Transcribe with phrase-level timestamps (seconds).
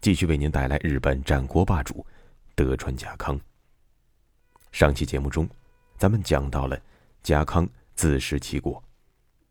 [0.00, 2.06] 继续为您带来日本战国霸主
[2.54, 3.38] 德川家康。
[4.70, 5.48] 上期节目中，
[5.96, 6.80] 咱们讲到了
[7.20, 8.82] 家康自食其果，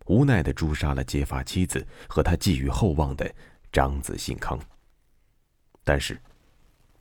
[0.06, 3.30] 无奈的诛杀了结发妻子和他寄予厚望的
[3.74, 4.58] 长子信康。
[5.84, 6.18] 但是，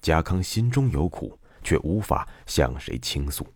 [0.00, 3.46] 家康心中有苦，却无法向谁倾诉。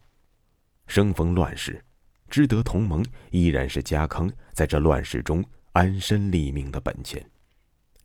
[0.87, 1.85] 生逢乱世，
[2.29, 7.29] 知得同盟依然是家康在这乱世中安身立命的本钱。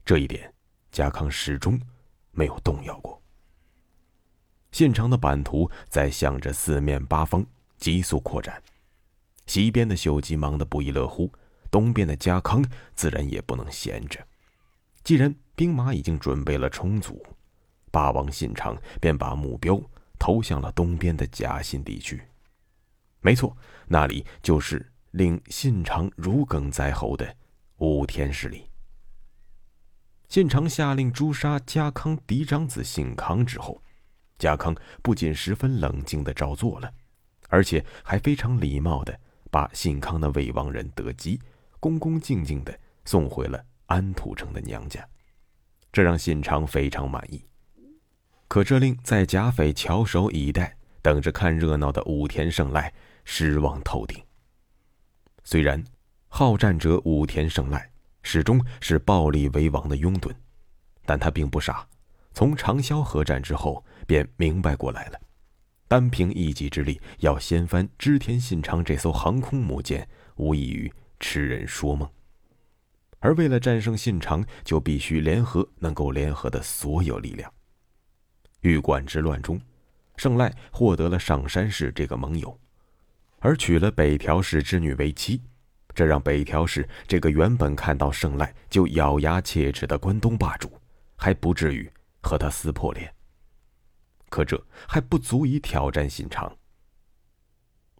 [0.03, 0.54] 这一点。
[0.95, 1.77] 家康始终
[2.31, 3.21] 没有动摇过。
[4.71, 7.45] 信长的版图在向着四面八方
[7.77, 8.63] 急速扩展，
[9.45, 11.29] 西边的秀吉忙得不亦乐乎，
[11.69, 12.63] 东边的家康
[12.95, 14.25] 自然也不能闲着。
[15.03, 17.21] 既然兵马已经准备了充足，
[17.91, 19.77] 霸王信长便把目标
[20.17, 22.21] 投向了东边的甲信地区。
[23.19, 27.35] 没错，那里就是令信长如鲠在喉的
[27.79, 28.69] 武田势力。
[30.35, 33.81] 信长下令诛杀家康嫡长子信康之后，
[34.37, 36.91] 家康不仅十分冷静的照做了，
[37.47, 39.17] 而且还非常礼貌的
[39.49, 41.39] 把信康的未亡人德基
[41.79, 45.07] 恭恭敬敬的送回了安土城的娘家，
[45.93, 47.41] 这让信长非常满意。
[48.49, 54.21] 可这令在甲斐翘首以待、等着看热闹的武田胜赖失望透顶。
[55.45, 55.81] 虽然
[56.27, 57.94] 好战者武田胜赖。
[58.25, 60.33] 始终是暴力为王的拥趸，
[61.05, 61.87] 但他并不傻，
[62.33, 65.21] 从长萧河战之后便明白过来了，
[65.87, 72.09] 单凭一己之力要掀翻织田信长这艘航空母舰，无异于痴人说梦。
[73.19, 77.49] 而为了战胜信长，就必须联合能够联合的所有力量。
[78.61, 79.61] 玉馆之乱中，
[80.17, 82.59] 胜赖获得了上山氏这个盟友，
[83.37, 85.39] 而娶了北条氏之女为妻。
[85.95, 90.69] 这让北条氏这个原本看到胜赖就咬牙切齿的关东霸主，
[91.15, 91.89] 还不至于
[92.21, 93.11] 和他撕破脸。
[94.29, 96.53] 可这还不足以挑战信长。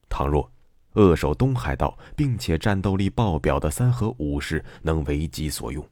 [0.09, 0.51] 倘若
[0.93, 5.87] 扼守东海道并且战斗力爆表的三河武士能为己所用，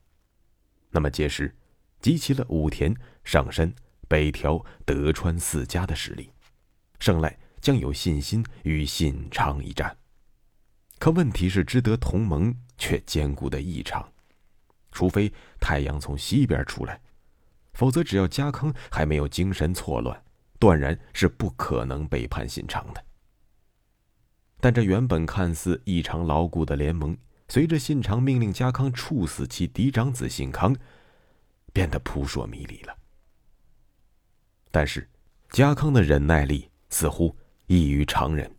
[0.90, 1.56] 那么届时
[2.02, 2.94] 集齐了武田、
[3.24, 3.74] 上山、
[4.10, 6.30] 北条、德川四家的实力，
[7.00, 9.96] 胜赖将有信心与信长一战。
[11.04, 14.10] 可问题是，知得同盟却坚固的异常，
[14.90, 16.98] 除非太阳从西边出来，
[17.74, 20.24] 否则只要家康还没有精神错乱，
[20.60, 23.04] 断然是不可能背叛信长的。
[24.62, 27.18] 但这原本看似异常牢固的联盟，
[27.50, 30.74] 随着信长命令家康处死其嫡长子信康，
[31.74, 32.98] 变得扑朔迷离了。
[34.72, 35.10] 但是，
[35.50, 37.36] 家康的忍耐力似乎
[37.66, 38.50] 异于常人。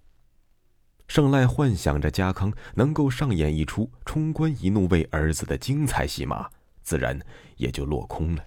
[1.06, 6.50] 胜赖幻想着家康能够上演一出冲冠一怒为儿子的精彩戏码，
[6.82, 7.18] 自然
[7.56, 8.44] 也就落空了。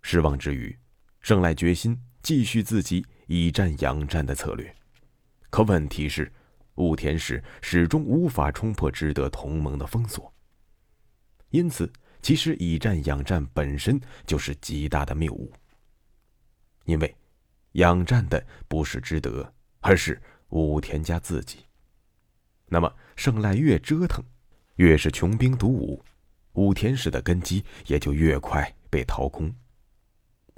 [0.00, 0.76] 失望之余，
[1.20, 4.74] 胜赖决心继续自己以战养战的策略。
[5.50, 6.32] 可问题是，
[6.76, 10.32] 武田氏始终无法冲破知德同盟的封锁。
[11.50, 11.92] 因此，
[12.22, 15.52] 其实以战养战本身就是极大的谬误。
[16.86, 17.14] 因为，
[17.72, 20.20] 养战的不是知德，而是。
[20.52, 21.60] 武田家自己。
[22.66, 24.24] 那么胜赖越折腾，
[24.76, 26.02] 越是穷兵黩武，
[26.52, 29.52] 武田氏的根基也就越快被掏空。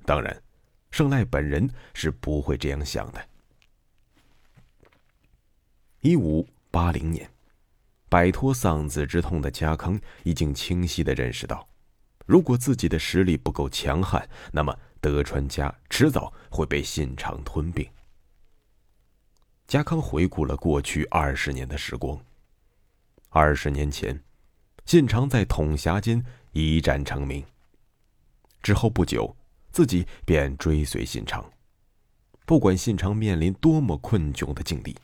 [0.05, 0.43] 当然，
[0.91, 3.29] 胜赖本人是不会这样想的。
[6.01, 7.29] 一五八零年，
[8.09, 11.67] 摆脱丧子之痛的家康已经清晰的认识到，
[12.27, 17.89] 如果自己的实力不够强悍，那么德川家迟早会被信长吞并。
[19.67, 22.19] 家康回顾了过去二十年的时光。
[23.31, 24.23] 二十年前，
[24.85, 27.45] 信长在统辖间一战成名。
[28.63, 29.35] 之后不久，
[29.73, 31.45] 自己便追随信长。
[32.47, 34.95] 不管信长面临多么困窘的境地，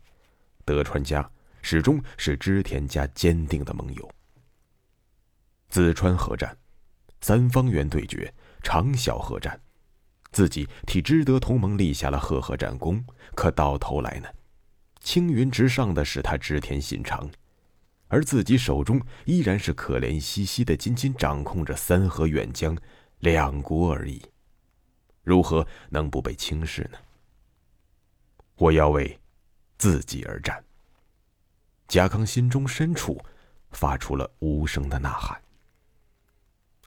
[0.64, 1.28] 德川家
[1.62, 4.10] 始终是织田家坚定的盟友。
[5.70, 6.56] 淄川河战、
[7.22, 9.58] 三方原对决、长筱河战，
[10.32, 13.02] 自己替知德同盟立下了赫赫战功。
[13.34, 14.28] 可到头来呢？
[15.00, 17.30] 青云直上的是他织田信长，
[18.08, 22.76] 而自己手中依然是可怜兮兮的，仅仅掌控着三河远江
[23.20, 24.22] 两国而已。
[25.22, 26.98] 如何能不被轻视呢？
[28.56, 29.18] 我要为
[29.78, 30.62] 自己而战。
[31.88, 33.20] 贾康心中深处
[33.70, 35.40] 发出了无声的呐喊。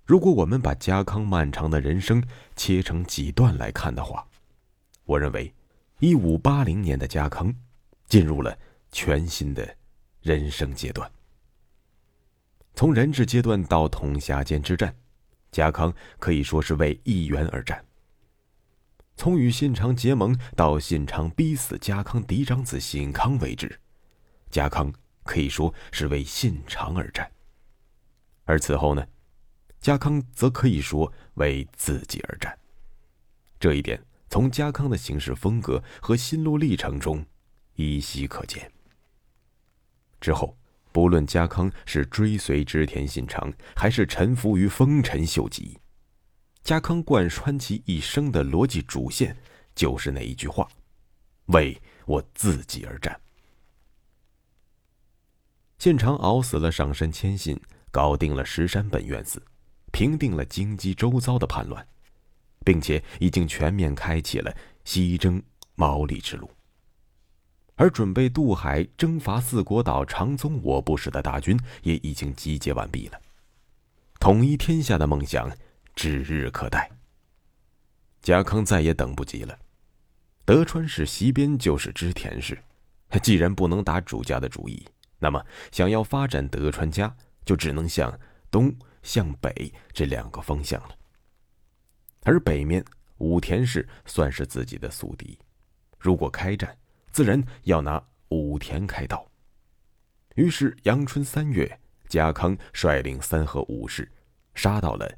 [0.06, 2.24] 如果我们把贾康漫长的人生
[2.56, 4.28] 切成几段来看的话，
[5.06, 5.54] 我认为，
[6.00, 7.54] 一五八零年的贾康
[8.14, 8.56] 进入了
[8.92, 9.76] 全新的
[10.22, 11.12] 人生阶段。
[12.76, 14.96] 从人质阶段到统辖间之战，
[15.52, 17.84] 贾康可以说是为一员而战。
[19.16, 23.80] 从与信长结盟到信长逼死家康嫡长子信康为止，
[24.52, 24.94] 家康
[25.24, 27.28] 可以说是为信长而战。
[28.44, 29.04] 而此后呢，
[29.82, 32.56] 家康则可以说为自己而战。
[33.60, 34.00] 这一点
[34.30, 37.26] 从家康的行事风格和心路历程中
[37.76, 38.72] 依稀可见。
[40.22, 40.58] 之后，
[40.92, 45.78] 不论家康是追随织田信长，还是臣服于丰臣秀吉。
[46.64, 49.36] 家康贯穿其一生的逻辑主线，
[49.76, 50.66] 就是那一句话
[51.48, 53.20] ：“为我自己而战。”
[55.78, 57.60] 信长熬死了上山谦信，
[57.92, 59.44] 搞定了石山本愿寺，
[59.92, 61.86] 平定了京畿周遭的叛乱，
[62.64, 64.56] 并且已经全面开启了
[64.86, 65.44] 西征
[65.76, 66.50] 毛利之路。
[67.76, 73.20] 而准备渡海征伐四国岛长宗我部氏的大军也已经集结完毕了，
[74.20, 75.52] 统一天下的梦想。
[75.96, 76.90] 指日可待。
[78.24, 79.56] 贾康再也等不及了。
[80.44, 82.58] 德川氏西边就是织田氏，
[83.22, 84.84] 既然不能打主家的主意，
[85.20, 87.16] 那么想要发展德川家，
[87.46, 90.98] 就只能向东、向北这两个方向了。
[92.24, 92.84] 而北面
[93.20, 95.38] 武田氏算是自己的宿敌，
[96.00, 96.76] 如果开战，
[97.14, 99.26] 自然要拿武田开刀。
[100.36, 101.80] 于是阳春三月，
[102.10, 104.12] 家康率领三河武士，
[104.56, 105.10] 杀到了。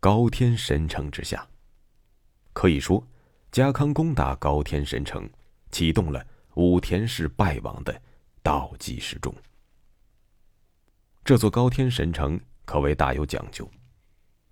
[0.00, 1.44] 高天神城之下，
[2.52, 3.04] 可以说，
[3.50, 5.28] 家康攻打高天神城，
[5.72, 6.24] 启动了
[6.54, 8.00] 武田氏败亡的
[8.40, 9.34] 倒计时钟。
[11.24, 13.68] 这座高天神城可谓大有讲究，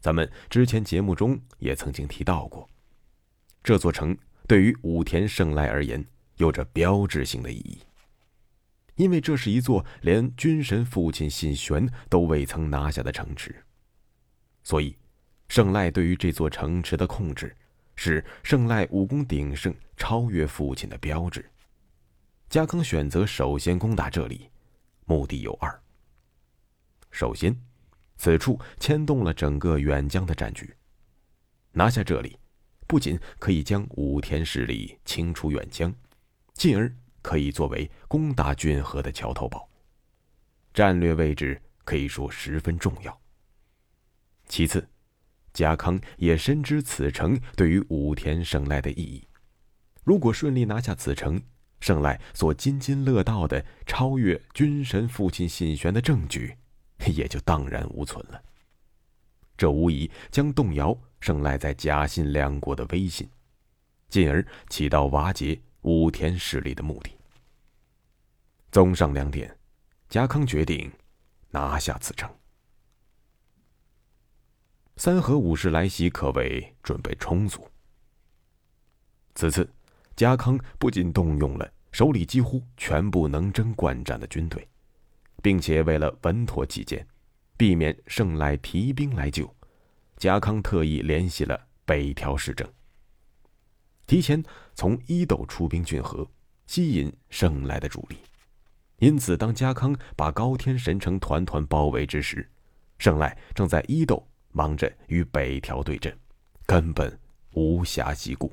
[0.01, 2.69] 咱们之前节目中也曾经提到过，
[3.63, 4.19] 这座城
[4.49, 6.05] 对于武田胜赖而言
[6.37, 7.81] 有着标志性的意义，
[8.95, 13.65] 因为这是一座连军神父亲信玄都未曾拿下的城池，
[14.63, 14.97] 所以。
[15.49, 17.57] 胜赖对于这座城池的控制，
[17.95, 21.49] 是胜赖武功鼎盛、超越父亲的标志。
[22.49, 24.51] 家康选择首先攻打这里，
[25.05, 25.81] 目的有二。
[27.13, 27.57] 首先，
[28.17, 30.75] 此处牵动了整个远江的战局，
[31.71, 32.37] 拿下这里，
[32.89, 35.95] 不仅可以将武田势力清除远江，
[36.57, 39.69] 进而可以作为攻打浚河的桥头堡，
[40.73, 43.21] 战略位置可以说十分重要。
[44.49, 44.89] 其次，
[45.53, 49.27] 家康也深知此城对于武田胜赖的意义。
[50.03, 51.41] 如果顺利拿下此城，
[51.81, 56.57] 胜赖所津津乐道的超越军神父亲信玄的证据，
[57.07, 58.43] 也就荡然无存了。
[59.59, 63.29] 这无疑将动摇胜赖在家信两国的威信，
[64.09, 67.17] 进而起到瓦解武田势力的目的。
[68.73, 69.57] 综上两点，
[70.09, 70.93] 家康决定
[71.51, 72.29] 拿下此城。
[74.97, 77.65] 三河武士来袭，可谓准备充足。
[79.37, 79.73] 此次，
[80.17, 84.69] 家康不仅动用了手里几乎全部能征惯战的军队，
[85.41, 87.07] 并且为了稳妥起见，
[87.57, 89.49] 避免胜赖提兵来救，
[90.17, 92.69] 家康特意联系了北条氏政，
[94.07, 94.43] 提前
[94.75, 96.29] 从伊豆出兵郡河，
[96.67, 98.17] 吸引胜赖的主力。
[98.99, 102.49] 因此，当家康把高天神城团团包围之时，
[102.99, 104.27] 胜赖正在伊豆。
[104.53, 106.19] 忙着与北条对阵，
[106.65, 107.21] 根本
[107.53, 108.51] 无暇西顾。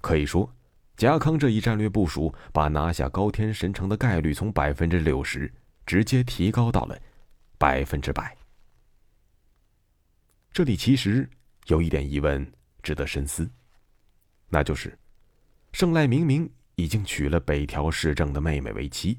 [0.00, 0.50] 可以说，
[0.96, 5.52] 家康这一战略部署，把拿下高天神城的概率从百分之六十
[5.84, 6.98] 直接提高到了
[7.58, 8.34] 百分之百。
[10.50, 11.28] 这里其实
[11.66, 12.50] 有一点疑问
[12.82, 13.46] 值得深思，
[14.50, 14.98] 那就是，
[15.72, 19.18] 胜赖明明已经娶了北条氏政的妹妹为妻，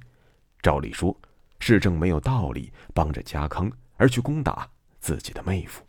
[0.62, 1.20] 照理说，
[1.60, 4.70] 氏政没有道理帮着家康而去攻打。
[5.00, 5.84] 自己的妹夫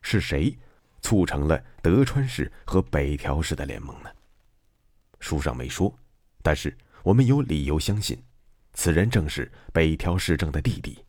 [0.00, 0.56] 是谁，
[1.02, 4.10] 促成了德川氏和北条氏的联盟呢？
[5.20, 5.94] 书上没说，
[6.42, 8.18] 但是我们有理由相信，
[8.72, 11.04] 此人正是北条氏政的弟弟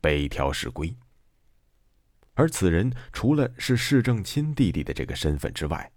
[0.00, 0.94] 北条氏规。
[2.34, 5.90] 而此人除了是氏政亲弟弟的这个身份之外，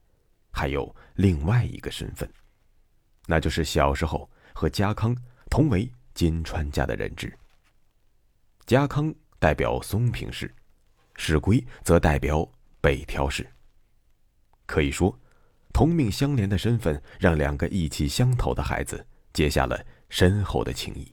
[0.51, 2.29] 还有另外一个身份，
[3.25, 5.15] 那就是小时候和家康
[5.49, 7.35] 同为金川家的人质。
[8.65, 9.13] 家康。
[9.41, 10.53] 代表松平氏，
[11.15, 12.47] 史圭则代表
[12.79, 13.51] 北条氏。
[14.67, 15.19] 可以说，
[15.73, 19.03] 同命相连的身份让两个意气相投的孩子
[19.33, 21.11] 结下了深厚的情谊。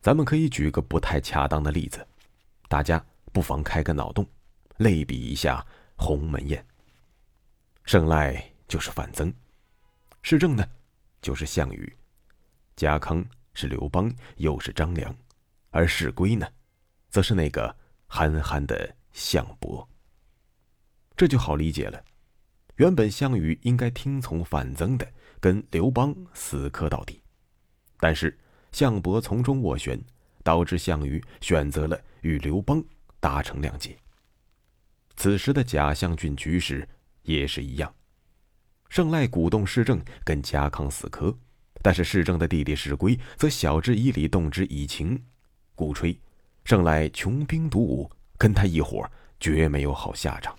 [0.00, 2.04] 咱们可以举个不太恰当的例子，
[2.68, 3.00] 大家
[3.32, 4.28] 不妨开个脑洞，
[4.78, 5.64] 类比一下
[5.94, 6.66] 鸿门宴。
[7.84, 9.32] 胜赖就是范增，
[10.22, 10.66] 市政呢，
[11.20, 11.94] 就是项羽，
[12.76, 15.14] 家康是刘邦，又是张良，
[15.70, 16.48] 而士归呢，
[17.10, 17.76] 则是那个
[18.06, 19.86] 憨憨的项伯。
[21.14, 22.02] 这就好理解了。
[22.76, 25.06] 原本项羽应该听从范增的，
[25.38, 27.22] 跟刘邦死磕到底，
[28.00, 28.36] 但是
[28.72, 30.02] 项伯从中斡旋，
[30.42, 32.82] 导致项羽选择了与刘邦
[33.20, 33.96] 达成谅解。
[35.16, 36.88] 此时的贾象郡局势
[37.24, 37.92] 也是一样，
[38.88, 41.36] 胜赖鼓动市政跟家康死磕，
[41.82, 45.22] 但是市政的弟弟士归则晓之以理，动之以情，
[45.74, 46.18] 鼓吹
[46.64, 49.06] 胜赖穷兵黩武，跟他一伙
[49.40, 50.56] 绝没有好下场。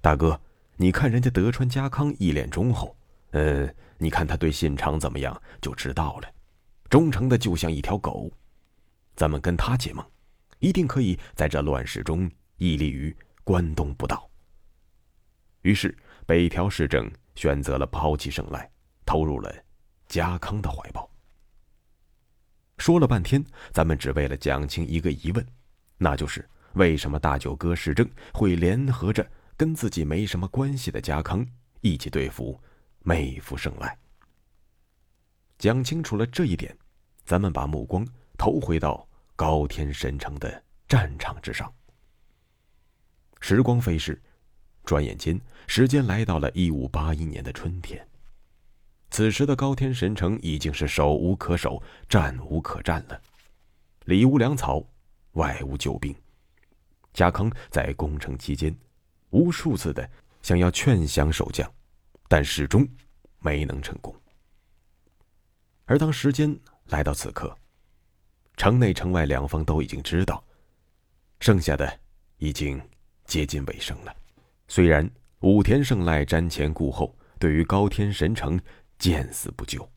[0.00, 0.40] 大哥，
[0.76, 2.96] 你看人家德川家康一脸忠厚，
[3.30, 6.28] 嗯，你看他对信长怎么样，就知道了，
[6.88, 8.30] 忠诚的就像一条狗。
[9.16, 10.04] 咱们跟他结盟，
[10.60, 14.29] 一定可以在这乱世中屹立于关东不倒。
[15.62, 18.70] 于是北条氏政选择了抛弃胜赖，
[19.04, 19.54] 投入了
[20.08, 21.08] 家康的怀抱。
[22.78, 25.46] 说了半天，咱们只为了讲清一个疑问，
[25.98, 29.28] 那就是为什么大舅哥氏政会联合着？
[29.56, 31.46] 跟自己没什么关系的家康
[31.82, 32.58] 一起对付
[33.00, 33.94] 妹夫胜赖。
[35.58, 36.74] 讲清楚了这一点，
[37.26, 38.02] 咱们把目光
[38.38, 41.70] 投回到高天神城的战场之上。
[43.42, 44.18] 时光飞逝，
[44.84, 48.06] 转眼间，时间来到了一五八一年的春天。
[49.10, 53.20] 此时的高天神城已经是守无可守，战无可战了，
[54.04, 54.84] 里无粮草，
[55.32, 56.14] 外无救兵。
[57.12, 58.76] 家康在攻城期间。
[59.30, 60.10] 无数次的
[60.42, 61.72] 想要劝降守将，
[62.26, 62.84] 但始终
[63.38, 64.12] 没能成功。
[65.84, 67.56] 而当时间来到此刻，
[68.56, 70.42] 城内城外两方都已经知道，
[71.38, 72.00] 剩下的
[72.38, 72.80] 已经
[73.24, 74.12] 接近尾声了。
[74.70, 75.10] 虽然
[75.40, 78.58] 武田胜赖瞻前顾后，对于高天神城
[79.00, 79.90] 见死不救，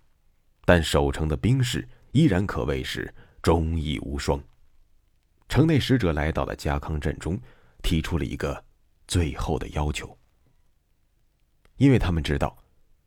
[0.66, 4.44] 但守城的兵士依然可谓是忠义无双。
[5.48, 7.40] 城内使者来到了家康阵中，
[7.84, 8.66] 提出了一个。
[9.06, 10.18] 最后的要求，
[11.76, 12.58] 因为他们知道，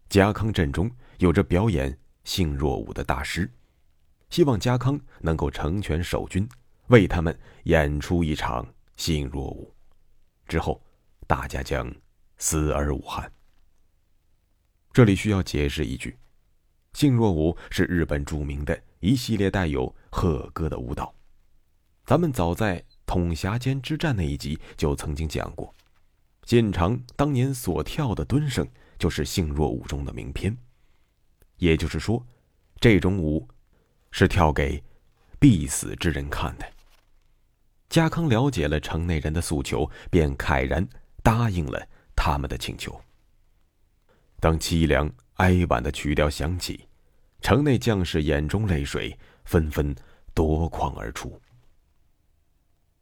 [0.08, 3.50] 家康阵中有着表演性若舞的大师，
[4.28, 6.46] 希望家康能够成全守军，
[6.88, 8.64] 为他们演出一场
[8.96, 9.74] 性若舞，
[10.46, 10.80] 之后
[11.26, 11.92] 大家将
[12.38, 13.30] 死而无憾。
[14.92, 16.16] 这里需要解释一句，
[16.94, 21.14] 性若舞是日本著名的一系列带有贺歌的舞蹈，
[22.04, 25.74] 咱们早在统辖间之战那一集就曾经讲过。
[26.44, 28.66] 信长当年所跳的蹲绳，
[28.98, 30.56] 就是性若舞中的名篇。
[31.56, 32.24] 也就是说，
[32.80, 33.46] 这种舞
[34.10, 34.82] 是跳给
[35.38, 36.66] 必死之人看的。
[37.88, 40.86] 家康了解了城内人的诉求，便慨然
[41.26, 43.00] 答应了他们的请求。
[44.38, 46.86] 当凄凉哀婉的曲调响起，
[47.40, 49.92] 城内将士眼中泪水纷纷
[50.32, 51.36] 夺眶而出。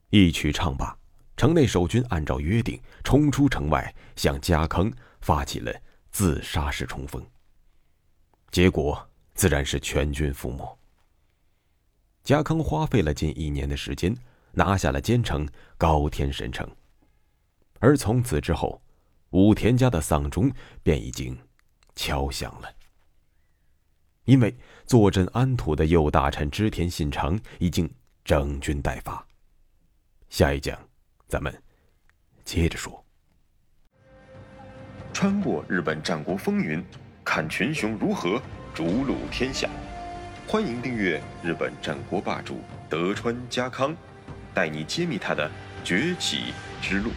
[0.08, 0.96] 一曲唱罢。
[1.36, 4.90] 城内守军按照约定冲出城外，向家康
[5.20, 5.74] 发起了
[6.10, 7.22] 自杀式冲锋。
[8.52, 10.78] 结果自然是全军覆没。
[12.22, 14.16] 家康花费了近一年的时间，
[14.52, 16.66] 拿下了坚城高天神城。
[17.80, 18.82] 而从此之后，
[19.30, 20.50] 武田家的丧钟
[20.82, 21.38] 便已经
[21.94, 22.68] 敲响了。
[24.24, 27.88] 因为坐镇安土的右大臣织田信长已经
[28.24, 29.26] 整军待发。
[30.28, 30.78] 下一讲。
[31.26, 31.52] 咱们
[32.44, 33.04] 接着说。
[35.12, 36.84] 穿过日本战国风云，
[37.24, 38.40] 看群雄如何
[38.72, 39.68] 逐鹿天下。
[40.46, 43.96] 欢迎订阅日本战国霸主德川家康，
[44.52, 45.50] 带你揭秘他的
[45.82, 47.10] 崛起之路。